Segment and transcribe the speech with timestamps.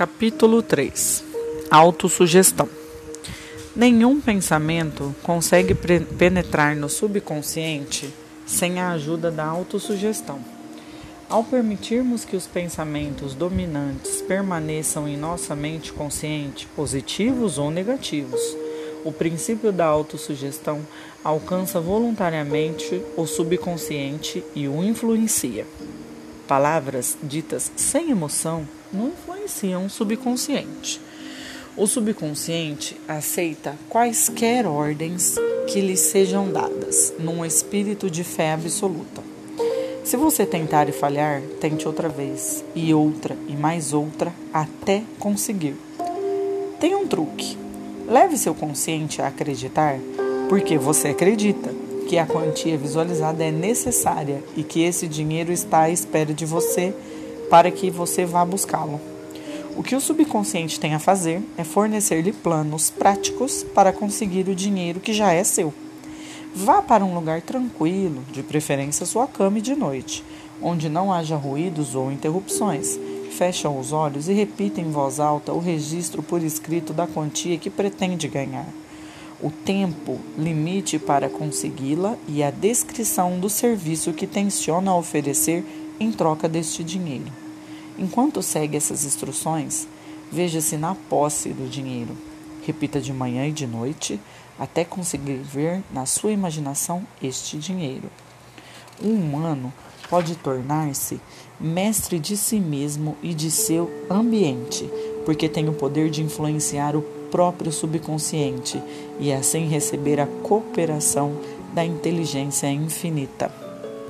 [0.00, 1.22] Capítulo 3
[1.70, 2.66] Autossugestão
[3.76, 8.08] Nenhum pensamento consegue penetrar no subconsciente
[8.46, 10.40] sem a ajuda da autossugestão.
[11.28, 18.40] Ao permitirmos que os pensamentos dominantes permaneçam em nossa mente consciente, positivos ou negativos,
[19.04, 20.80] o princípio da autossugestão
[21.22, 25.66] alcança voluntariamente o subconsciente e o influencia.
[26.50, 31.00] Palavras ditas sem emoção não influenciam o subconsciente.
[31.76, 35.36] O subconsciente aceita quaisquer ordens
[35.68, 39.22] que lhe sejam dadas, num espírito de fé absoluta.
[40.02, 45.76] Se você tentar e falhar, tente outra vez, e outra, e mais outra, até conseguir.
[46.80, 47.56] Tem um truque.
[48.08, 50.00] Leve seu consciente a acreditar
[50.48, 51.72] porque você acredita
[52.10, 56.92] que a quantia visualizada é necessária e que esse dinheiro está à espera de você
[57.48, 59.00] para que você vá buscá-lo.
[59.76, 64.98] O que o subconsciente tem a fazer é fornecer-lhe planos práticos para conseguir o dinheiro
[64.98, 65.72] que já é seu.
[66.52, 70.24] Vá para um lugar tranquilo, de preferência sua cama e de noite,
[70.60, 72.98] onde não haja ruídos ou interrupções.
[73.30, 77.70] Feche os olhos e repita em voz alta o registro por escrito da quantia que
[77.70, 78.66] pretende ganhar
[79.42, 85.64] o tempo limite para consegui-la e a descrição do serviço que tenciona oferecer
[85.98, 87.32] em troca deste dinheiro.
[87.98, 89.86] Enquanto segue essas instruções,
[90.30, 92.16] veja-se na posse do dinheiro.
[92.66, 94.20] Repita de manhã e de noite
[94.58, 98.10] até conseguir ver na sua imaginação este dinheiro.
[99.02, 99.72] Um humano
[100.10, 101.20] pode tornar-se
[101.58, 104.90] mestre de si mesmo e de seu ambiente,
[105.24, 108.82] porque tem o poder de influenciar o próprio subconsciente
[109.18, 111.32] e assim receber a cooperação
[111.72, 113.69] da inteligência infinita.